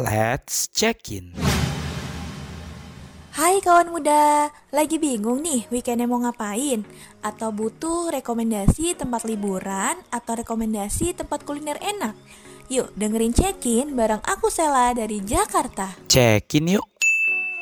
Let's 0.00 0.72
check 0.72 1.12
in. 1.12 1.36
Hai 3.36 3.60
kawan 3.60 3.92
muda, 3.92 4.48
lagi 4.72 4.96
bingung 4.96 5.44
nih 5.44 5.68
weekendnya 5.68 6.08
mau 6.08 6.24
ngapain? 6.24 6.88
Atau 7.20 7.52
butuh 7.52 8.08
rekomendasi 8.08 8.96
tempat 8.96 9.28
liburan 9.28 10.00
atau 10.08 10.40
rekomendasi 10.40 11.12
tempat 11.12 11.44
kuliner 11.44 11.76
enak? 11.84 12.16
Yuk 12.72 12.96
dengerin 12.96 13.36
check-in 13.36 13.92
bareng 13.92 14.24
aku 14.24 14.48
Sela 14.48 14.96
dari 14.96 15.20
Jakarta. 15.20 15.92
Check 16.08 16.56
in 16.56 16.80
yuk. 16.80 16.89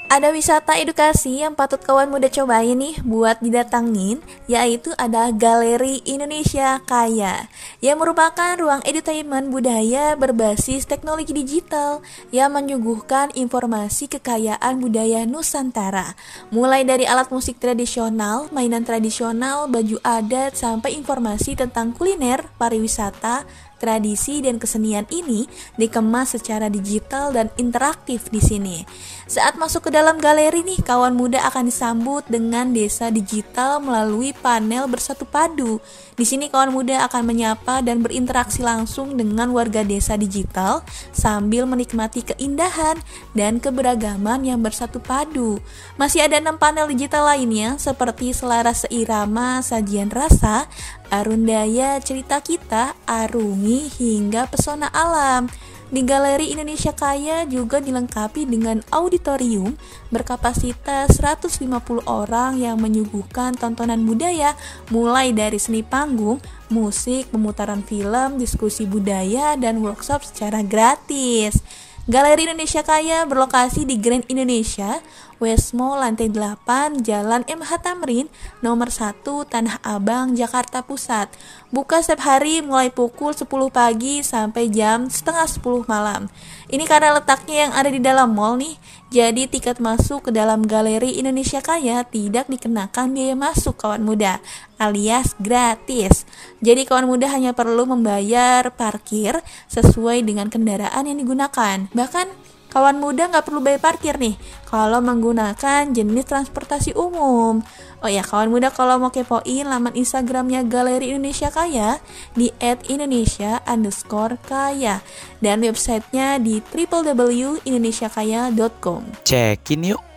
Ada 0.08 0.32
wisata 0.32 0.80
edukasi 0.80 1.44
yang 1.44 1.52
patut 1.52 1.84
kawan 1.84 2.08
muda 2.08 2.32
cobain 2.32 2.80
nih 2.80 2.96
buat 3.04 3.44
didatangin, 3.44 4.24
yaitu 4.48 4.88
ada 4.96 5.28
Galeri 5.36 6.00
Indonesia 6.08 6.80
Kaya, 6.80 7.44
yang 7.84 8.00
merupakan 8.00 8.56
ruang 8.56 8.80
edutainment 8.88 9.52
budaya 9.52 10.16
berbasis 10.16 10.88
teknologi 10.88 11.36
digital 11.36 12.00
yang 12.32 12.56
menyuguhkan 12.56 13.36
informasi 13.36 14.08
kekayaan 14.08 14.80
budaya 14.80 15.28
Nusantara, 15.28 16.16
mulai 16.48 16.88
dari 16.88 17.04
alat 17.04 17.28
musik 17.28 17.60
tradisional, 17.60 18.48
mainan 18.48 18.88
tradisional, 18.88 19.68
baju 19.68 20.00
adat, 20.00 20.56
sampai 20.56 20.96
informasi 20.96 21.52
tentang 21.52 21.92
kuliner, 21.92 22.48
pariwisata, 22.56 23.44
Tradisi 23.78 24.42
dan 24.42 24.58
kesenian 24.58 25.06
ini 25.06 25.46
dikemas 25.78 26.34
secara 26.34 26.66
digital 26.66 27.30
dan 27.30 27.46
interaktif 27.54 28.26
di 28.26 28.42
sini. 28.42 28.82
Saat 29.30 29.54
masuk 29.54 29.86
ke 29.86 29.90
dalam 29.98 30.22
galeri 30.22 30.62
nih, 30.62 30.78
kawan 30.86 31.18
muda 31.18 31.42
akan 31.50 31.66
disambut 31.66 32.22
dengan 32.30 32.70
desa 32.70 33.10
digital 33.10 33.82
melalui 33.82 34.30
panel 34.30 34.86
bersatu 34.86 35.26
padu. 35.26 35.82
Di 36.14 36.22
sini 36.22 36.46
kawan 36.46 36.70
muda 36.70 37.02
akan 37.10 37.26
menyapa 37.26 37.82
dan 37.82 37.98
berinteraksi 37.98 38.62
langsung 38.62 39.18
dengan 39.18 39.50
warga 39.50 39.82
desa 39.82 40.14
digital 40.14 40.86
sambil 41.10 41.66
menikmati 41.66 42.22
keindahan 42.22 42.94
dan 43.34 43.58
keberagaman 43.58 44.46
yang 44.46 44.62
bersatu 44.62 45.02
padu. 45.02 45.58
Masih 45.98 46.22
ada 46.22 46.38
enam 46.38 46.62
panel 46.62 46.86
digital 46.94 47.34
lainnya 47.34 47.74
seperti 47.82 48.30
selaras 48.30 48.86
seirama, 48.86 49.66
sajian 49.66 50.14
rasa, 50.14 50.70
Arundaya 51.10 51.98
cerita 52.04 52.38
kita, 52.38 52.94
arungi 53.08 53.90
hingga 53.98 54.46
pesona 54.46 54.92
alam. 54.94 55.50
Di 55.88 56.04
Galeri 56.04 56.52
Indonesia 56.52 56.92
Kaya 56.92 57.48
juga 57.48 57.80
dilengkapi 57.80 58.44
dengan 58.44 58.84
auditorium 58.92 59.72
berkapasitas 60.12 61.16
150 61.16 62.04
orang 62.04 62.60
yang 62.60 62.76
menyuguhkan 62.76 63.56
tontonan 63.56 64.04
budaya 64.04 64.52
mulai 64.92 65.32
dari 65.32 65.56
seni 65.56 65.80
panggung, 65.80 66.44
musik, 66.68 67.32
pemutaran 67.32 67.80
film, 67.80 68.36
diskusi 68.36 68.84
budaya, 68.84 69.56
dan 69.56 69.80
workshop 69.80 70.28
secara 70.28 70.60
gratis. 70.60 71.64
Galeri 72.04 72.44
Indonesia 72.44 72.84
Kaya 72.84 73.24
berlokasi 73.24 73.88
di 73.88 73.96
Grand 73.96 74.28
Indonesia, 74.28 75.00
Westmo 75.38 75.94
lantai 75.94 76.26
8, 76.34 77.06
Jalan 77.06 77.46
MH 77.46 77.70
Tamrin, 77.78 78.26
nomor 78.58 78.90
1, 78.90 79.22
Tanah 79.22 79.78
Abang, 79.86 80.34
Jakarta 80.34 80.82
Pusat. 80.82 81.30
Buka 81.70 82.02
setiap 82.02 82.26
hari 82.26 82.58
mulai 82.58 82.90
pukul 82.90 83.30
10 83.30 83.46
pagi 83.70 84.26
sampai 84.26 84.66
jam 84.66 85.06
setengah 85.06 85.46
10 85.46 85.86
malam. 85.86 86.26
Ini 86.66 86.84
karena 86.90 87.14
letaknya 87.14 87.70
yang 87.70 87.72
ada 87.72 87.90
di 87.90 88.02
dalam 88.02 88.34
mall 88.34 88.58
nih, 88.58 88.74
jadi 89.08 89.46
tiket 89.46 89.78
masuk 89.78 90.28
ke 90.28 90.30
dalam 90.34 90.66
Galeri 90.66 91.16
Indonesia 91.16 91.62
Kaya 91.62 92.02
tidak 92.02 92.50
dikenakan 92.50 93.14
biaya 93.14 93.38
masuk 93.38 93.78
kawan 93.78 94.02
muda, 94.02 94.42
alias 94.76 95.38
gratis. 95.38 96.26
Jadi 96.60 96.82
kawan 96.82 97.06
muda 97.06 97.30
hanya 97.30 97.54
perlu 97.54 97.86
membayar 97.86 98.68
parkir 98.74 99.38
sesuai 99.70 100.26
dengan 100.26 100.50
kendaraan 100.50 101.08
yang 101.08 101.16
digunakan. 101.22 101.88
Bahkan 101.94 102.47
kawan 102.78 103.02
muda 103.02 103.26
nggak 103.26 103.42
perlu 103.42 103.58
bayar 103.58 103.82
parkir 103.82 104.22
nih 104.22 104.38
kalau 104.62 105.02
menggunakan 105.02 105.90
jenis 105.90 106.30
transportasi 106.30 106.94
umum. 106.94 107.58
Oh 107.98 108.06
ya, 108.06 108.22
kawan 108.22 108.54
muda 108.54 108.70
kalau 108.70 109.02
mau 109.02 109.10
kepoin 109.10 109.66
laman 109.66 109.98
Instagramnya 109.98 110.62
Galeri 110.62 111.10
Indonesia 111.10 111.50
Kaya 111.50 111.98
di 112.38 112.54
@indonesia 112.86 113.58
underscore 113.66 114.38
kaya 114.46 115.02
dan 115.42 115.66
websitenya 115.66 116.38
di 116.38 116.62
www.indonesiakaya.com. 116.62 119.26
Check 119.26 119.74
in 119.74 119.90
yuk. 119.90 120.07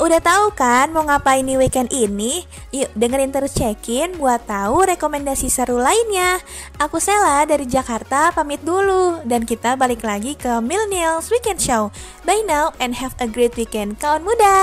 Udah 0.00 0.24
tahu 0.24 0.56
kan 0.56 0.88
mau 0.88 1.04
ngapain 1.04 1.44
di 1.44 1.60
weekend 1.60 1.92
ini? 1.92 2.48
Yuk 2.72 2.88
dengerin 2.96 3.28
terus 3.28 3.52
check-in 3.52 4.16
buat 4.16 4.40
tahu 4.48 4.88
rekomendasi 4.88 5.52
seru 5.52 5.76
lainnya. 5.76 6.40
Aku 6.80 6.96
Sela 6.96 7.44
dari 7.44 7.68
Jakarta 7.68 8.32
pamit 8.32 8.64
dulu 8.64 9.20
dan 9.28 9.44
kita 9.44 9.76
balik 9.76 10.00
lagi 10.00 10.32
ke 10.32 10.64
Millennials 10.64 11.28
Weekend 11.28 11.60
Show. 11.60 11.92
Bye 12.24 12.40
now 12.48 12.72
and 12.80 12.96
have 12.96 13.12
a 13.20 13.28
great 13.28 13.52
weekend 13.52 14.00
kawan 14.00 14.24
muda. 14.24 14.56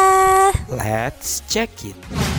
Let's 0.65 1.45
check 1.45 1.69
in. 1.85 2.38